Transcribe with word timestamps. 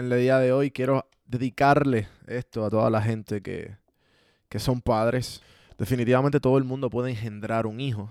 En 0.00 0.10
el 0.10 0.18
día 0.18 0.38
de 0.38 0.50
hoy 0.50 0.70
quiero 0.70 1.06
dedicarle 1.26 2.08
esto 2.26 2.64
a 2.64 2.70
toda 2.70 2.88
la 2.88 3.02
gente 3.02 3.42
que, 3.42 3.76
que 4.48 4.58
son 4.58 4.80
padres. 4.80 5.42
Definitivamente 5.76 6.40
todo 6.40 6.56
el 6.56 6.64
mundo 6.64 6.88
puede 6.88 7.10
engendrar 7.10 7.66
un 7.66 7.80
hijo 7.80 8.08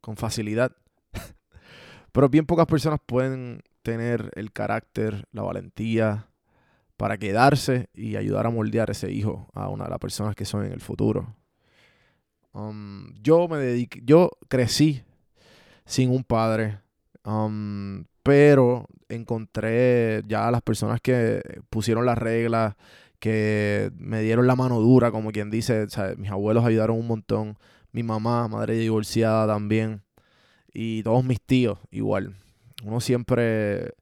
con 0.00 0.16
facilidad. 0.16 0.72
Pero 2.10 2.28
bien 2.28 2.46
pocas 2.46 2.66
personas 2.66 2.98
pueden 3.06 3.62
tener 3.82 4.32
el 4.34 4.50
carácter, 4.50 5.28
la 5.30 5.42
valentía 5.42 6.26
para 6.96 7.16
quedarse 7.16 7.90
y 7.94 8.16
ayudar 8.16 8.46
a 8.46 8.50
moldear 8.50 8.90
ese 8.90 9.12
hijo 9.12 9.48
a 9.54 9.68
una 9.68 9.84
de 9.84 9.90
las 9.90 10.00
personas 10.00 10.34
que 10.34 10.44
son 10.44 10.64
en 10.64 10.72
el 10.72 10.80
futuro. 10.80 11.36
Um, 12.50 13.14
yo 13.22 13.46
me 13.46 13.58
dediqué, 13.58 14.00
yo 14.02 14.32
crecí 14.48 15.04
sin 15.86 16.10
un 16.10 16.24
padre, 16.24 16.80
um, 17.24 18.04
pero 18.24 18.86
encontré 19.10 20.24
ya 20.28 20.48
a 20.48 20.52
las 20.52 20.62
personas 20.62 21.00
que 21.02 21.42
pusieron 21.70 22.06
las 22.06 22.18
reglas, 22.18 22.76
que 23.20 23.92
me 23.98 24.22
dieron 24.22 24.48
la 24.48 24.56
mano 24.56 24.80
dura, 24.80 25.12
como 25.12 25.32
quien 25.32 25.50
dice, 25.52 25.86
mis 26.18 26.30
abuelos 26.32 26.64
ayudaron 26.66 26.98
un 26.98 27.06
montón, 27.08 27.58
mi 27.92 28.02
mamá, 28.02 28.48
madre 28.48 28.74
divorciada 28.76 29.46
también, 29.46 30.02
y 30.72 31.02
todos 31.02 31.24
mis 31.24 31.40
tíos 31.40 31.78
igual. 31.90 32.34
Uno 32.84 33.00
siempre, 33.00 33.44
de 33.44 33.94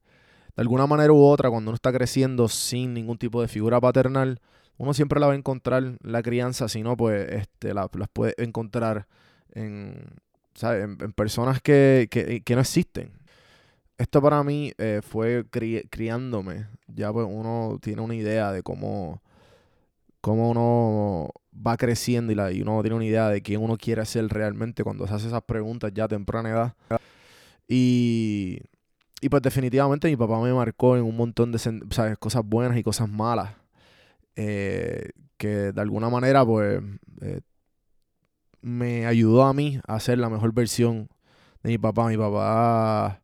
alguna 0.56 0.86
manera 0.86 1.12
u 1.12 1.22
otra, 1.24 1.50
cuando 1.50 1.70
uno 1.70 1.76
está 1.76 1.92
creciendo 1.92 2.48
sin 2.48 2.94
ningún 2.94 3.18
tipo 3.18 3.42
de 3.42 3.48
figura 3.48 3.80
paternal, 3.80 4.40
uno 4.78 4.94
siempre 4.94 5.20
la 5.20 5.26
va 5.28 5.34
a 5.34 5.36
encontrar 5.36 5.84
en 5.84 5.98
la 6.02 6.22
crianza, 6.22 6.68
si 6.68 6.82
no, 6.82 6.96
pues 6.96 7.30
este, 7.32 7.74
la- 7.74 7.88
las 7.94 8.08
puede 8.08 8.34
encontrar 8.38 9.06
en, 9.54 9.96
en 10.62 11.12
personas 11.12 11.60
que, 11.62 12.08
que- 12.10 12.42
que 12.42 12.54
no 12.54 12.60
existen. 12.62 13.12
Esto 14.02 14.20
para 14.20 14.42
mí 14.42 14.72
eh, 14.78 15.00
fue 15.00 15.44
cri- 15.48 15.86
criándome. 15.88 16.66
Ya 16.88 17.12
pues 17.12 17.24
uno 17.30 17.78
tiene 17.80 18.02
una 18.02 18.16
idea 18.16 18.50
de 18.50 18.64
cómo, 18.64 19.22
cómo 20.20 20.50
uno 20.50 21.30
va 21.54 21.76
creciendo 21.76 22.32
y, 22.32 22.34
la, 22.34 22.50
y 22.50 22.62
uno 22.62 22.80
tiene 22.82 22.96
una 22.96 23.04
idea 23.04 23.28
de 23.28 23.42
quién 23.42 23.62
uno 23.62 23.76
quiere 23.76 24.04
ser 24.04 24.26
realmente 24.26 24.82
cuando 24.82 25.06
se 25.06 25.14
hace 25.14 25.28
esas 25.28 25.42
preguntas 25.42 25.92
ya 25.94 26.04
a 26.04 26.08
temprana 26.08 26.50
edad. 26.50 26.74
Y, 27.68 28.60
pues 29.30 29.40
definitivamente 29.40 30.08
mi 30.08 30.16
papá 30.16 30.40
me 30.40 30.52
marcó 30.52 30.96
en 30.96 31.04
un 31.04 31.16
montón 31.16 31.52
de 31.52 31.60
cosas 32.18 32.44
buenas 32.44 32.76
y 32.76 32.82
cosas 32.82 33.08
malas. 33.08 33.54
eh, 34.34 35.10
que 35.36 35.72
de 35.72 35.80
alguna 35.80 36.08
manera 36.10 36.44
pues 36.44 36.82
eh, 37.20 37.40
me 38.62 39.06
ayudó 39.06 39.44
a 39.44 39.54
mí 39.54 39.80
a 39.86 40.00
ser 40.00 40.18
la 40.18 40.28
mejor 40.28 40.52
versión 40.52 41.08
de 41.62 41.70
mi 41.70 41.78
papá. 41.78 42.08
Mi 42.08 42.16
papá 42.16 43.21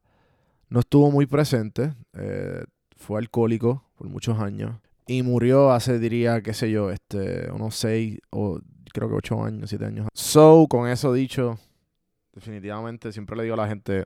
no 0.69 0.81
estuvo 0.81 1.11
muy 1.11 1.27
presente, 1.27 1.95
eh, 2.15 2.65
fue 2.97 3.19
alcohólico 3.19 3.84
por 3.97 4.09
muchos 4.09 4.39
años 4.39 4.73
y 5.06 5.23
murió 5.23 5.71
hace, 5.73 5.99
diría, 5.99 6.43
qué 6.43 6.53
sé 6.55 6.71
yo, 6.71 6.91
este, 6.91 7.51
unos 7.51 7.75
seis 7.77 8.19
o 8.31 8.61
creo 8.93 9.09
que 9.09 9.15
ocho 9.15 9.43
años, 9.43 9.69
siete 9.71 9.87
años. 9.87 10.09
So, 10.15 10.67
con 10.69 10.89
eso 10.89 11.12
dicho, 11.12 11.59
definitivamente 12.34 13.12
siempre 13.12 13.37
le 13.37 13.45
digo 13.45 13.55
a 13.55 13.59
la 13.59 13.69
gente 13.69 14.05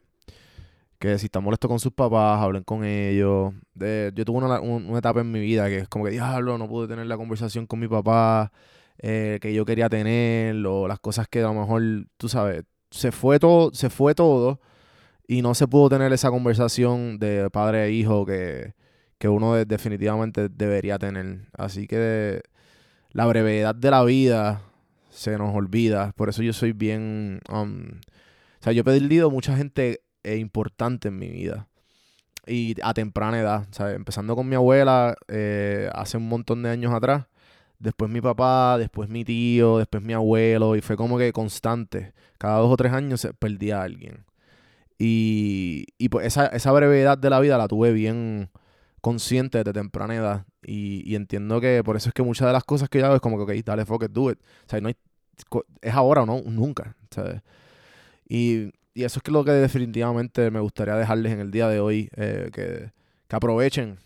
que 0.98 1.18
si 1.18 1.26
están 1.26 1.42
molestos 1.42 1.68
con 1.68 1.80
sus 1.80 1.92
papás, 1.92 2.40
hablen 2.40 2.62
con 2.62 2.84
ellos. 2.84 3.52
Yo 3.74 4.24
tuve 4.24 4.38
una, 4.38 4.60
un- 4.60 4.86
una 4.86 4.98
etapa 4.98 5.20
en 5.20 5.32
mi 5.32 5.40
vida 5.40 5.66
que 5.68 5.78
es 5.78 5.88
como 5.88 6.04
que, 6.04 6.12
diablo, 6.12 6.58
no 6.58 6.68
pude 6.68 6.86
tener 6.86 7.06
la 7.06 7.16
conversación 7.16 7.66
con 7.66 7.80
mi 7.80 7.88
papá 7.88 8.52
eh, 8.98 9.38
que 9.42 9.52
yo 9.52 9.64
quería 9.64 9.88
tener, 9.88 10.64
o 10.64 10.86
las 10.86 11.00
cosas 11.00 11.26
que 11.28 11.40
a 11.40 11.44
lo 11.44 11.54
mejor, 11.54 11.82
tú 12.18 12.28
sabes, 12.28 12.62
se 12.92 13.10
fue 13.10 13.40
todo, 13.40 13.72
se 13.74 13.90
fue 13.90 14.14
todo 14.14 14.60
y 15.32 15.40
no 15.40 15.54
se 15.54 15.66
pudo 15.66 15.88
tener 15.88 16.12
esa 16.12 16.30
conversación 16.30 17.18
de 17.18 17.48
padre 17.50 17.86
e 17.86 17.92
hijo 17.92 18.26
que, 18.26 18.74
que 19.18 19.28
uno 19.28 19.54
de- 19.54 19.64
definitivamente 19.64 20.50
debería 20.50 20.98
tener. 20.98 21.46
Así 21.56 21.86
que 21.86 22.42
la 23.12 23.24
brevedad 23.24 23.74
de 23.74 23.90
la 23.90 24.04
vida 24.04 24.60
se 25.08 25.38
nos 25.38 25.54
olvida. 25.54 26.12
Por 26.16 26.28
eso 26.28 26.42
yo 26.42 26.52
soy 26.52 26.72
bien... 26.72 27.40
um, 27.50 27.92
o 28.60 28.62
sea, 28.62 28.72
yo 28.74 28.82
he 28.82 28.84
perdido 28.84 29.30
mucha 29.30 29.56
gente 29.56 30.02
eh, 30.22 30.36
importante 30.36 31.08
en 31.08 31.18
mi 31.18 31.28
vida. 31.28 31.66
Y 32.46 32.74
a 32.82 32.92
temprana 32.92 33.40
edad, 33.40 33.66
¿sabes? 33.70 33.96
Empezando 33.96 34.36
con 34.36 34.46
mi 34.48 34.56
abuela 34.56 35.16
eh, 35.28 35.88
hace 35.94 36.18
un 36.18 36.28
montón 36.28 36.62
de 36.62 36.68
años 36.68 36.92
atrás. 36.92 37.24
Después 37.78 38.10
mi 38.10 38.20
papá, 38.20 38.76
después 38.78 39.08
mi 39.08 39.24
tío, 39.24 39.78
después 39.78 40.02
mi 40.02 40.12
abuelo. 40.12 40.76
Y 40.76 40.82
fue 40.82 40.96
como 40.96 41.16
que 41.16 41.32
constante. 41.32 42.12
Cada 42.36 42.58
dos 42.58 42.70
o 42.70 42.76
tres 42.76 42.92
años 42.92 43.26
perdía 43.38 43.80
a 43.80 43.84
alguien. 43.84 44.24
Y, 44.98 45.86
y 45.98 46.08
pues 46.08 46.26
esa, 46.26 46.46
esa 46.46 46.72
brevedad 46.72 47.18
de 47.18 47.30
la 47.30 47.40
vida 47.40 47.58
la 47.58 47.68
tuve 47.68 47.92
bien 47.92 48.50
consciente 49.00 49.58
desde 49.58 49.72
temprana 49.72 50.14
edad. 50.14 50.46
Y, 50.62 51.02
y 51.10 51.16
entiendo 51.16 51.60
que 51.60 51.82
por 51.84 51.96
eso 51.96 52.08
es 52.08 52.14
que 52.14 52.22
muchas 52.22 52.46
de 52.46 52.52
las 52.52 52.64
cosas 52.64 52.88
que 52.88 53.00
yo 53.00 53.06
hago 53.06 53.16
es 53.16 53.20
como 53.20 53.36
que, 53.36 53.58
ok, 53.58 53.64
dale, 53.64 53.84
fuck 53.84 54.04
it, 54.04 54.10
do 54.12 54.30
it. 54.30 54.38
O 54.38 54.68
sea, 54.68 54.80
no 54.80 54.88
es 54.88 55.94
ahora 55.94 56.22
o 56.22 56.26
no, 56.26 56.40
nunca. 56.46 56.96
Y, 58.28 58.70
y 58.94 59.04
eso 59.04 59.20
es 59.24 59.32
lo 59.32 59.44
que 59.44 59.50
definitivamente 59.52 60.50
me 60.50 60.60
gustaría 60.60 60.94
dejarles 60.94 61.32
en 61.32 61.40
el 61.40 61.50
día 61.50 61.68
de 61.68 61.80
hoy. 61.80 62.08
eh, 62.16 62.50
que, 62.52 62.92
que 63.32 63.36
aprovechen 63.36 63.96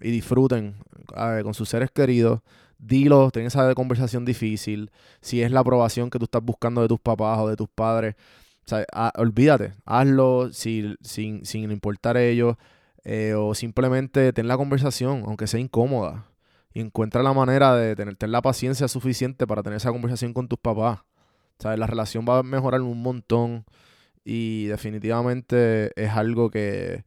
y 0.00 0.12
disfruten 0.12 0.76
eh, 1.16 1.40
con 1.42 1.54
sus 1.54 1.68
seres 1.68 1.90
queridos. 1.90 2.40
Dilo, 2.78 3.32
ten 3.32 3.46
esa 3.46 3.74
conversación 3.74 4.24
difícil. 4.24 4.92
Si 5.20 5.42
es 5.42 5.50
la 5.50 5.60
aprobación 5.60 6.08
que 6.08 6.20
tú 6.20 6.26
estás 6.26 6.42
buscando 6.42 6.82
de 6.82 6.88
tus 6.88 7.00
papás 7.00 7.38
o 7.40 7.48
de 7.48 7.56
tus 7.56 7.68
padres, 7.68 8.14
o 8.66 8.68
sea, 8.70 8.84
ha- 8.92 9.12
olvídate, 9.16 9.74
hazlo 9.84 10.52
si- 10.52 10.96
sin, 11.02 11.44
sin 11.46 11.70
importar 11.70 12.16
ellos. 12.16 12.56
eh, 13.08 13.34
o 13.34 13.54
simplemente 13.54 14.32
ten 14.32 14.48
la 14.48 14.56
conversación, 14.56 15.22
aunque 15.26 15.46
sea 15.46 15.60
incómoda. 15.60 16.26
Y 16.74 16.80
encuentra 16.80 17.22
la 17.22 17.32
manera 17.32 17.74
de 17.76 17.94
tener, 17.94 18.16
tener 18.16 18.32
la 18.32 18.42
paciencia 18.42 18.88
suficiente 18.88 19.46
para 19.46 19.62
tener 19.62 19.76
esa 19.76 19.92
conversación 19.92 20.34
con 20.34 20.48
tus 20.48 20.58
papás. 20.58 21.00
¿Sabes? 21.60 21.78
La 21.78 21.86
relación 21.86 22.26
va 22.28 22.38
a 22.40 22.42
mejorar 22.42 22.80
un 22.82 23.00
montón. 23.02 23.64
Y 24.24 24.66
definitivamente 24.66 25.92
es 26.02 26.10
algo 26.10 26.50
que, 26.50 27.04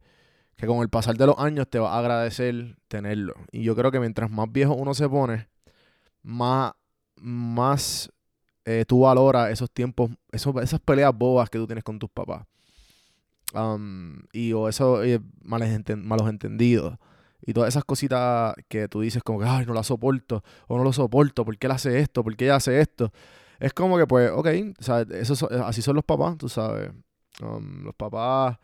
que 0.56 0.66
con 0.66 0.78
el 0.80 0.88
pasar 0.88 1.16
de 1.18 1.26
los 1.26 1.38
años 1.38 1.68
te 1.68 1.78
va 1.78 1.94
a 1.94 1.98
agradecer 1.98 2.76
tenerlo. 2.88 3.34
Y 3.52 3.62
yo 3.62 3.76
creo 3.76 3.90
que 3.92 4.00
mientras 4.00 4.30
más 4.30 4.50
viejo 4.50 4.72
uno 4.74 4.94
se 4.94 5.06
pone, 5.08 5.48
más 6.22 8.10
eh, 8.64 8.84
tú 8.86 9.00
valoras 9.00 9.50
esos 9.50 9.70
tiempos, 9.70 10.10
esas 10.32 10.80
peleas 10.80 11.12
bobas 11.16 11.50
que 11.50 11.58
tú 11.58 11.66
tienes 11.66 11.84
con 11.84 11.98
tus 11.98 12.10
papás. 12.10 12.46
Um, 13.52 14.20
y 14.32 14.52
o 14.52 14.68
esos 14.68 15.04
eh, 15.04 15.20
malos 15.42 16.28
entendidos. 16.28 16.96
Y 17.44 17.52
todas 17.52 17.68
esas 17.68 17.84
cositas 17.84 18.54
que 18.68 18.86
tú 18.88 19.00
dices 19.00 19.22
como 19.22 19.40
que, 19.40 19.46
ay, 19.46 19.64
no 19.66 19.72
la 19.72 19.82
soporto, 19.82 20.44
o 20.68 20.76
no 20.76 20.84
lo 20.84 20.92
soporto, 20.92 21.44
¿por 21.44 21.56
qué 21.58 21.66
él 21.66 21.72
hace 21.72 21.98
esto? 21.98 22.22
¿Por 22.22 22.36
qué 22.36 22.44
ella 22.44 22.56
hace 22.56 22.80
esto? 22.80 23.12
Es 23.58 23.72
como 23.72 23.96
que, 23.98 24.06
pues, 24.06 24.30
ok, 24.30 24.46
eso 25.10 25.34
so- 25.36 25.50
así 25.64 25.82
son 25.82 25.96
los 25.96 26.04
papás, 26.04 26.36
tú 26.38 26.48
sabes. 26.48 26.90
Um, 27.42 27.82
los 27.84 27.94
papás 27.94 28.58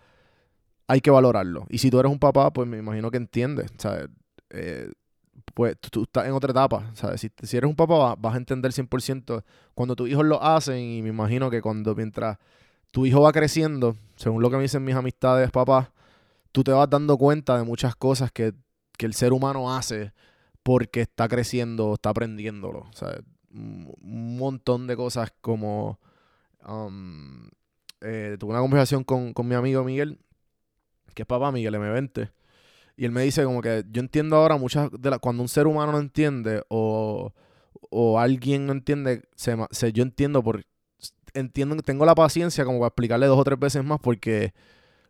hay 0.88 1.00
que 1.00 1.10
valorarlo. 1.10 1.66
Y 1.68 1.78
si 1.78 1.90
tú 1.90 1.98
eres 1.98 2.12
un 2.12 2.18
papá, 2.18 2.52
pues 2.52 2.68
me 2.68 2.78
imagino 2.78 3.10
que 3.10 3.16
entiendes, 3.16 3.72
¿sabes? 3.78 4.08
Eh, 4.50 4.90
pues 5.54 5.76
tú, 5.78 6.02
estás 6.04 6.26
en 6.26 6.32
otra 6.32 6.50
etapa, 6.50 6.90
¿sabes? 6.94 7.20
Si, 7.20 7.30
si 7.42 7.56
eres 7.56 7.68
un 7.68 7.76
papá, 7.76 7.96
va- 7.96 8.14
vas 8.16 8.34
a 8.34 8.38
entender 8.38 8.72
100% 8.72 9.44
cuando 9.74 9.96
tus 9.96 10.08
hijos 10.08 10.24
lo 10.24 10.42
hacen 10.42 10.78
y 10.78 11.02
me 11.02 11.10
imagino 11.10 11.50
que 11.50 11.62
cuando 11.62 11.94
mientras 11.94 12.38
tu 12.90 13.06
hijo 13.06 13.20
va 13.20 13.32
creciendo, 13.32 13.96
según 14.16 14.42
lo 14.42 14.50
que 14.50 14.56
me 14.56 14.62
dicen 14.62 14.84
mis 14.84 14.94
amistades 14.94 15.50
papás, 15.50 15.88
tú 16.52 16.64
te 16.64 16.72
vas 16.72 16.88
dando 16.88 17.18
cuenta 17.18 17.58
de 17.58 17.64
muchas 17.64 17.96
cosas 17.96 18.32
que, 18.32 18.54
que 18.96 19.06
el 19.06 19.14
ser 19.14 19.32
humano 19.32 19.74
hace 19.74 20.12
porque 20.62 21.02
está 21.02 21.28
creciendo, 21.28 21.94
está 21.94 22.10
aprendiéndolo. 22.10 22.86
Sea, 22.92 23.20
un 23.50 24.36
montón 24.36 24.86
de 24.86 24.96
cosas 24.96 25.32
como... 25.40 26.00
Um, 26.66 27.48
eh, 28.00 28.36
tuve 28.38 28.50
una 28.50 28.60
conversación 28.60 29.04
con, 29.04 29.32
con, 29.32 29.46
mi 29.48 29.54
amigo 29.54 29.84
Miguel, 29.84 30.18
que 31.14 31.22
es 31.22 31.26
papá 31.26 31.52
Miguel 31.52 31.74
M20, 31.74 32.30
y 32.96 33.04
él 33.04 33.12
me 33.12 33.22
dice 33.22 33.44
como 33.44 33.60
que 33.60 33.84
yo 33.90 34.00
entiendo 34.00 34.36
ahora 34.36 34.56
muchas 34.56 34.90
de 34.90 35.10
las... 35.10 35.18
Cuando 35.18 35.42
un 35.42 35.48
ser 35.48 35.66
humano 35.66 35.92
no 35.92 35.98
entiende 35.98 36.62
o, 36.68 37.32
o 37.90 38.18
alguien 38.18 38.66
no 38.66 38.72
entiende, 38.72 39.22
se, 39.34 39.56
se, 39.70 39.92
yo 39.92 40.02
entiendo 40.02 40.42
por... 40.42 40.64
Entiendo, 41.34 41.76
tengo 41.82 42.06
la 42.06 42.14
paciencia 42.14 42.64
como 42.64 42.78
para 42.78 42.88
explicarle 42.88 43.26
dos 43.26 43.38
o 43.38 43.44
tres 43.44 43.58
veces 43.58 43.84
más 43.84 44.00
porque 44.00 44.54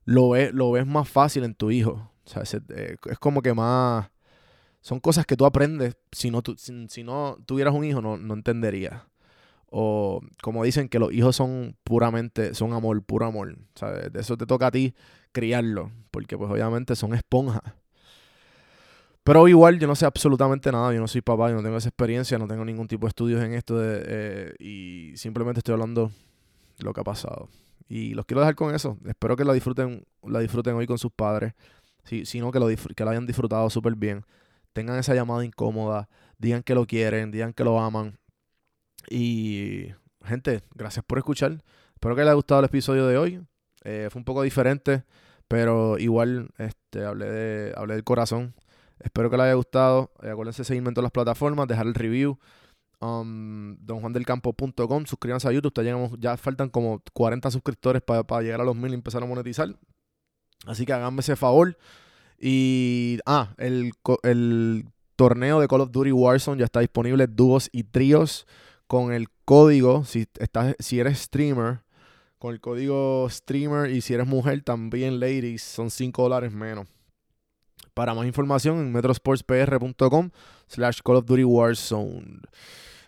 lo, 0.04 0.30
ve, 0.30 0.50
lo 0.52 0.72
ves 0.72 0.86
más 0.86 1.08
fácil 1.08 1.44
en 1.44 1.54
tu 1.54 1.70
hijo. 1.70 2.10
O 2.24 2.28
sea, 2.28 2.42
es, 2.42 2.54
eh, 2.54 2.96
es 3.08 3.18
como 3.18 3.42
que 3.42 3.54
más 3.54 4.10
son 4.86 5.00
cosas 5.00 5.26
que 5.26 5.36
tú 5.36 5.44
aprendes. 5.44 5.96
Si 6.12 6.30
no, 6.30 6.44
si, 6.56 7.02
no 7.02 7.38
tuvieras 7.44 7.74
un 7.74 7.84
hijo, 7.84 8.00
no, 8.00 8.16
no 8.16 8.34
entenderías. 8.34 9.02
O 9.70 10.20
como 10.42 10.64
dicen 10.64 10.88
que 10.88 10.98
los 10.98 11.12
hijos 11.12 11.36
son 11.36 11.76
puramente, 11.84 12.54
son 12.54 12.72
amor, 12.72 13.02
puro 13.02 13.26
amor. 13.26 13.56
De 14.12 14.20
eso 14.20 14.36
te 14.36 14.46
toca 14.46 14.68
a 14.68 14.70
ti 14.70 14.94
criarlo. 15.32 15.90
Porque 16.10 16.36
pues 16.36 16.50
obviamente 16.50 16.96
son 16.96 17.14
esponjas. 17.14 17.62
Pero 19.24 19.48
igual 19.48 19.78
yo 19.80 19.88
no 19.88 19.96
sé 19.96 20.06
absolutamente 20.06 20.70
nada. 20.70 20.92
Yo 20.94 21.00
no 21.00 21.08
soy 21.08 21.20
papá, 21.20 21.50
yo 21.50 21.56
no 21.56 21.62
tengo 21.62 21.76
esa 21.76 21.88
experiencia, 21.88 22.38
no 22.38 22.46
tengo 22.46 22.64
ningún 22.64 22.86
tipo 22.86 23.06
de 23.06 23.08
estudios 23.08 23.42
en 23.42 23.54
esto. 23.54 23.78
De, 23.78 24.02
eh, 24.06 24.54
y 24.58 25.16
simplemente 25.16 25.60
estoy 25.60 25.72
hablando 25.72 26.12
lo 26.78 26.92
que 26.92 27.00
ha 27.00 27.04
pasado. 27.04 27.48
Y 27.88 28.14
los 28.14 28.24
quiero 28.26 28.40
dejar 28.40 28.54
con 28.54 28.74
eso. 28.74 28.98
Espero 29.04 29.36
que 29.36 29.44
la 29.44 29.52
disfruten, 29.52 30.04
la 30.22 30.38
disfruten 30.38 30.74
hoy 30.74 30.86
con 30.86 30.98
sus 30.98 31.10
padres. 31.12 31.54
Si, 32.04 32.24
si 32.24 32.40
no, 32.40 32.52
que 32.52 32.60
lo, 32.60 32.68
que 32.68 33.04
lo 33.04 33.10
hayan 33.10 33.26
disfrutado 33.26 33.68
súper 33.68 33.96
bien 33.96 34.24
tengan 34.76 34.98
esa 34.98 35.14
llamada 35.14 35.42
incómoda, 35.42 36.06
digan 36.36 36.62
que 36.62 36.74
lo 36.74 36.86
quieren, 36.86 37.30
digan 37.30 37.54
que 37.54 37.64
lo 37.64 37.80
aman. 37.80 38.18
Y 39.08 39.92
gente, 40.24 40.62
gracias 40.74 41.04
por 41.04 41.18
escuchar. 41.18 41.62
Espero 41.94 42.14
que 42.14 42.22
les 42.22 42.28
haya 42.28 42.34
gustado 42.34 42.60
el 42.60 42.66
episodio 42.66 43.06
de 43.06 43.18
hoy. 43.18 43.46
Eh, 43.84 44.08
fue 44.10 44.20
un 44.20 44.24
poco 44.24 44.42
diferente, 44.42 45.04
pero 45.48 45.98
igual 45.98 46.50
este, 46.58 47.04
hablé, 47.04 47.26
de, 47.26 47.74
hablé 47.76 47.94
del 47.94 48.04
corazón. 48.04 48.54
Espero 48.98 49.30
que 49.30 49.36
les 49.36 49.44
haya 49.44 49.54
gustado. 49.54 50.12
Eh, 50.22 50.30
acuérdense 50.30 50.62
de 50.62 50.64
seguirme 50.64 50.88
en 50.88 50.94
todas 50.94 51.04
las 51.04 51.12
plataformas, 51.12 51.68
dejar 51.68 51.86
el 51.86 51.94
review. 51.94 52.38
Um, 52.98 53.76
donjuandelcampo.com, 53.80 55.04
suscríbanse 55.04 55.48
a 55.48 55.52
YouTube. 55.52 56.18
Ya, 56.18 56.36
faltan 56.36 56.70
como 56.70 57.02
40 57.12 57.50
suscriptores 57.50 58.02
para 58.02 58.42
llegar 58.42 58.60
a 58.60 58.64
los 58.64 58.74
mil 58.74 58.90
y 58.90 58.94
empezar 58.94 59.22
a 59.22 59.26
monetizar. 59.26 59.76
Así 60.66 60.86
que 60.86 60.92
háganme 60.92 61.20
ese 61.20 61.36
favor. 61.36 61.76
Y, 62.38 63.18
ah, 63.26 63.54
el, 63.58 63.92
el 64.22 64.86
torneo 65.16 65.60
de 65.60 65.68
Call 65.68 65.82
of 65.82 65.90
Duty 65.90 66.12
Warzone 66.12 66.58
ya 66.58 66.64
está 66.64 66.80
disponible, 66.80 67.26
dúos 67.26 67.68
y 67.72 67.84
tríos, 67.84 68.46
con 68.86 69.12
el 69.12 69.28
código, 69.44 70.04
si, 70.04 70.26
estás, 70.38 70.76
si 70.78 71.00
eres 71.00 71.18
streamer, 71.18 71.80
con 72.38 72.52
el 72.52 72.60
código 72.60 73.28
streamer 73.30 73.90
y 73.90 74.00
si 74.00 74.14
eres 74.14 74.26
mujer 74.26 74.62
también, 74.62 75.20
ladies, 75.20 75.62
son 75.62 75.90
5 75.90 76.22
dólares 76.22 76.52
menos. 76.52 76.86
Para 77.94 78.14
más 78.14 78.26
información 78.26 78.78
en 78.78 78.92
metrosportspr.com 78.92 80.30
slash 80.66 81.00
Call 81.02 81.16
of 81.16 81.26
Duty 81.26 81.44
Warzone. 81.44 82.40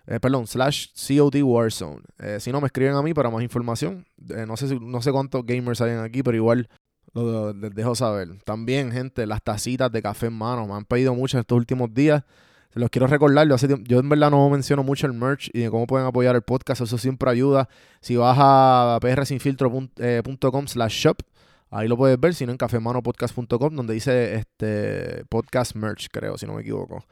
Eh, 0.07 0.19
perdón, 0.21 0.47
slash 0.47 0.87
COD 0.95 1.43
Warzone. 1.43 2.03
Eh, 2.19 2.39
si 2.41 2.51
no, 2.51 2.63
me 2.63 2.67
escriben 2.67 2.95
a 2.95 3.03
mí 3.03 3.13
para 3.13 3.29
más 3.29 3.43
información. 3.43 4.07
Eh, 4.31 4.47
no, 4.47 4.57
sé 4.57 4.75
no 4.81 5.03
sé 5.03 5.13
cuántos 5.13 5.45
gamers 5.45 5.83
hay 5.83 5.91
aquí, 5.93 6.23
pero 6.23 6.37
igual 6.37 6.69
les 7.15 7.75
dejo 7.75 7.95
saber. 7.95 8.43
También, 8.45 8.91
gente, 8.91 9.27
las 9.27 9.43
tacitas 9.43 9.93
de 9.93 10.01
café 10.01 10.27
en 10.27 10.33
mano. 10.33 10.67
Me 10.67 10.73
han 10.73 10.87
pedido 10.87 11.15
muchas 11.15 11.41
estos 11.41 11.57
últimos 11.57 11.93
días. 11.93 12.25
Se 12.73 12.81
los 12.81 12.91
quiero 12.91 13.07
recordar. 13.07 13.49
Yo, 13.49 13.57
yo 13.85 13.99
en 14.01 14.09
verdad 14.09 14.31
no 14.31 14.49
menciono 14.51 14.83
mucho 14.83 15.07
el 15.07 15.13
merch 15.13 15.51
y 15.53 15.67
cómo 15.69 15.87
pueden 15.87 16.07
apoyar 16.07 16.37
el 16.37 16.43
podcast. 16.43 16.83
Eso 16.83 16.99
siempre 16.99 17.31
ayuda. 17.31 17.69
Si 18.01 18.17
vas 18.17 18.37
a 18.39 18.99
prsinfiltro.com 19.01 19.89
eh, 19.99 20.23
slash 20.67 20.93
shop, 20.93 21.19
ahí 21.71 21.89
lo 21.89 21.97
puedes 21.97 22.19
ver. 22.21 22.35
Si 22.35 22.45
no, 22.47 22.53
en 22.53 22.59
cafemanopodcast.com, 22.59 23.75
donde 23.75 23.95
dice 23.95 24.35
este 24.35 25.25
podcast 25.27 25.75
merch, 25.75 26.09
creo, 26.11 26.37
si 26.37 26.47
no 26.47 26.55
me 26.55 26.63
equivoco. 26.63 27.05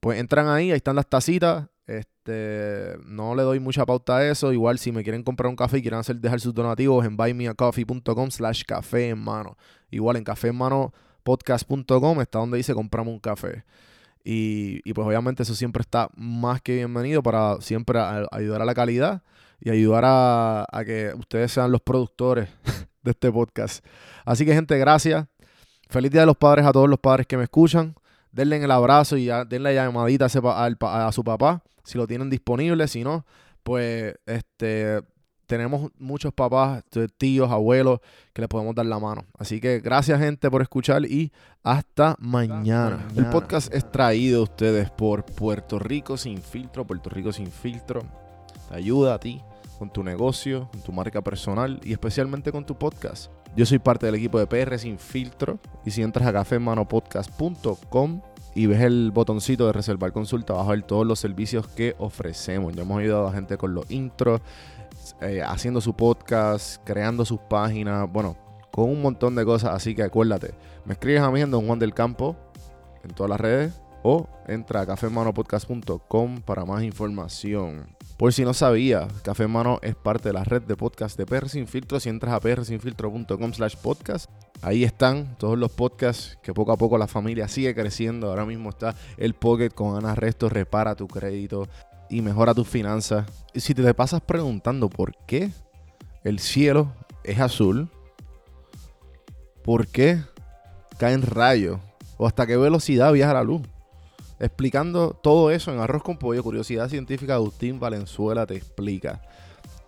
Pues 0.00 0.18
entran 0.18 0.48
ahí, 0.48 0.70
ahí 0.70 0.76
están 0.76 0.96
las 0.96 1.08
tacitas. 1.08 1.68
Este, 1.86 2.96
no 3.04 3.34
le 3.34 3.42
doy 3.42 3.60
mucha 3.60 3.86
pauta 3.86 4.16
a 4.16 4.28
eso. 4.28 4.52
Igual 4.52 4.78
si 4.78 4.92
me 4.92 5.02
quieren 5.02 5.22
comprar 5.22 5.48
un 5.48 5.56
café 5.56 5.78
y 5.78 5.82
quieren 5.82 6.00
hacer, 6.00 6.16
dejar 6.16 6.40
sus 6.40 6.54
donativos 6.54 7.04
en 7.04 7.16
buymeacoffee.com 7.16 8.30
slash 8.30 8.62
café 8.64 9.10
en 9.10 9.18
mano. 9.18 9.56
Igual 9.90 10.16
en 10.16 10.24
café 10.24 10.48
en 10.48 10.56
mano 10.56 10.92
está 12.20 12.38
donde 12.38 12.56
dice 12.56 12.74
compramos 12.74 13.12
un 13.12 13.20
café. 13.20 13.64
Y, 14.28 14.92
pues 14.92 15.06
obviamente 15.06 15.44
eso 15.44 15.54
siempre 15.54 15.82
está 15.82 16.08
más 16.16 16.60
que 16.60 16.74
bienvenido 16.74 17.22
para 17.22 17.60
siempre 17.60 18.00
ayudar 18.32 18.62
a 18.62 18.64
la 18.64 18.74
calidad 18.74 19.22
y 19.60 19.70
ayudar 19.70 20.04
a, 20.04 20.66
a 20.70 20.84
que 20.84 21.12
ustedes 21.16 21.52
sean 21.52 21.70
los 21.70 21.80
productores 21.80 22.48
de 23.04 23.12
este 23.12 23.30
podcast. 23.30 23.84
Así 24.24 24.44
que 24.44 24.52
gente, 24.52 24.76
gracias. 24.78 25.26
Feliz 25.88 26.10
Día 26.10 26.22
de 26.22 26.26
los 26.26 26.36
Padres 26.36 26.66
a 26.66 26.72
todos 26.72 26.88
los 26.88 26.98
padres 26.98 27.28
que 27.28 27.36
me 27.36 27.44
escuchan 27.44 27.94
denle 28.36 28.62
el 28.62 28.70
abrazo 28.70 29.16
y 29.16 29.26
denle 29.26 29.60
la 29.60 29.72
llamadita 29.72 30.26
a, 30.26 31.12
su 31.12 31.24
papá, 31.24 31.62
si 31.82 31.96
lo 31.96 32.06
tienen 32.06 32.28
disponible, 32.28 32.86
si 32.86 33.02
no, 33.02 33.24
pues 33.62 34.14
este 34.26 35.00
tenemos 35.46 35.90
muchos 35.98 36.32
papás, 36.32 36.84
tíos, 37.16 37.50
abuelos 37.50 38.00
que 38.32 38.42
le 38.42 38.48
podemos 38.48 38.74
dar 38.74 38.86
la 38.86 38.98
mano. 38.98 39.24
Así 39.38 39.60
que 39.60 39.80
gracias 39.80 40.20
gente 40.20 40.50
por 40.50 40.62
escuchar 40.62 41.04
y 41.04 41.32
hasta 41.62 42.16
mañana. 42.18 43.06
El 43.16 43.26
podcast 43.26 43.72
es 43.72 43.90
traído 43.90 44.40
a 44.40 44.44
ustedes 44.44 44.90
por 44.90 45.24
Puerto 45.24 45.78
Rico 45.78 46.16
sin 46.16 46.42
filtro, 46.42 46.86
Puerto 46.86 47.10
Rico 47.10 47.32
sin 47.32 47.50
filtro. 47.50 48.02
Te 48.68 48.76
ayuda 48.76 49.14
a 49.14 49.20
ti 49.20 49.40
con 49.78 49.90
tu 49.90 50.02
negocio, 50.02 50.68
con 50.72 50.80
tu 50.82 50.92
marca 50.92 51.22
personal 51.22 51.80
y 51.84 51.92
especialmente 51.92 52.52
con 52.52 52.64
tu 52.64 52.76
podcast. 52.76 53.30
Yo 53.56 53.64
soy 53.64 53.78
parte 53.78 54.06
del 54.06 54.16
equipo 54.16 54.38
de 54.38 54.46
PR 54.46 54.78
Sin 54.78 54.98
Filtro 54.98 55.58
y 55.84 55.90
si 55.90 56.02
entras 56.02 56.26
a 56.26 56.32
cafemanopodcast.com 56.32 58.20
y 58.54 58.66
ves 58.66 58.80
el 58.80 59.12
botoncito 59.12 59.66
de 59.66 59.72
reservar 59.72 60.12
consulta, 60.12 60.54
vas 60.54 60.66
a 60.66 60.70
ver 60.70 60.82
todos 60.82 61.06
los 61.06 61.18
servicios 61.18 61.66
que 61.68 61.94
ofrecemos. 61.98 62.74
Ya 62.74 62.82
hemos 62.82 62.98
ayudado 62.98 63.28
a 63.28 63.32
gente 63.32 63.56
con 63.56 63.74
los 63.74 63.90
intros, 63.90 64.40
eh, 65.20 65.42
haciendo 65.46 65.80
su 65.80 65.94
podcast, 65.94 66.82
creando 66.84 67.24
sus 67.24 67.38
páginas, 67.40 68.10
bueno, 68.10 68.36
con 68.72 68.90
un 68.90 69.02
montón 69.02 69.34
de 69.34 69.44
cosas. 69.44 69.74
Así 69.74 69.94
que 69.94 70.02
acuérdate, 70.02 70.54
me 70.84 70.94
escribes 70.94 71.22
a 71.22 71.30
mí 71.30 71.40
en 71.40 71.50
Don 71.50 71.66
Juan 71.66 71.78
del 71.78 71.94
Campo 71.94 72.36
en 73.04 73.10
todas 73.10 73.30
las 73.30 73.40
redes 73.40 73.72
o 74.02 74.28
entra 74.46 74.82
a 74.82 74.86
cafemanopodcast.com 74.86 76.40
para 76.42 76.64
más 76.64 76.82
información. 76.82 77.96
Por 78.16 78.32
si 78.32 78.44
no 78.44 78.54
sabía, 78.54 79.08
Café 79.22 79.46
Mano 79.46 79.78
es 79.82 79.94
parte 79.94 80.30
de 80.30 80.32
la 80.32 80.44
red 80.44 80.62
de 80.62 80.76
podcast 80.76 81.18
de 81.18 81.26
PR 81.26 81.48
Sin 81.48 81.66
Filtro. 81.66 82.00
Si 82.00 82.08
entras 82.08 82.32
a 82.32 82.40
prsinfiltro.com 82.40 83.52
slash 83.52 83.76
podcast, 83.76 84.30
ahí 84.62 84.84
están 84.84 85.36
todos 85.36 85.58
los 85.58 85.70
podcasts 85.72 86.38
que 86.42 86.54
poco 86.54 86.72
a 86.72 86.76
poco 86.76 86.96
la 86.96 87.08
familia 87.08 87.48
sigue 87.48 87.74
creciendo. 87.74 88.30
Ahora 88.30 88.46
mismo 88.46 88.70
está 88.70 88.94
el 89.18 89.34
Pocket 89.34 89.70
con 89.70 89.96
Ana 89.96 90.14
Resto, 90.14 90.48
repara 90.48 90.94
tu 90.94 91.08
crédito 91.08 91.68
y 92.08 92.22
mejora 92.22 92.54
tus 92.54 92.68
finanzas. 92.68 93.26
Y 93.52 93.60
si 93.60 93.74
te 93.74 93.94
pasas 93.94 94.20
preguntando 94.20 94.88
por 94.88 95.12
qué 95.26 95.50
el 96.24 96.38
cielo 96.38 96.92
es 97.24 97.40
azul, 97.40 97.88
por 99.62 99.86
qué 99.86 100.20
caen 100.98 101.22
rayos 101.22 101.78
o 102.16 102.26
hasta 102.26 102.46
qué 102.46 102.56
velocidad 102.56 103.12
viaja 103.12 103.34
la 103.34 103.42
luz 103.42 103.62
explicando 104.38 105.10
todo 105.10 105.50
eso 105.50 105.72
en 105.72 105.80
Arroz 105.80 106.02
con 106.02 106.18
Pollo, 106.18 106.42
Curiosidad 106.42 106.88
Científica, 106.88 107.34
Agustín 107.34 107.80
Valenzuela 107.80 108.46
te 108.46 108.56
explica. 108.56 109.22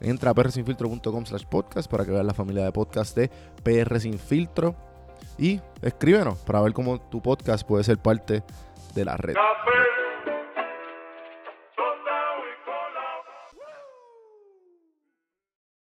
Entra 0.01 0.31
a 0.31 0.35
prsinfiltro.com 0.35 1.27
slash 1.27 1.45
podcast 1.45 1.91
para 1.91 2.05
que 2.05 2.13
veas 2.13 2.25
la 2.25 2.35
familia 2.35 2.65
de 2.65 2.73
podcast 2.73 3.17
de 3.17 3.31
PR 3.63 3.99
Sin 4.01 4.19
Filtro 4.19 4.77
y 5.37 5.61
escríbenos 5.83 6.39
para 6.39 6.61
ver 6.61 6.73
cómo 6.73 7.01
tu 7.01 7.21
podcast 7.21 7.67
puede 7.67 7.85
ser 7.85 7.99
parte 7.99 8.43
de 8.95 9.05
la 9.05 9.17
red. 9.17 9.35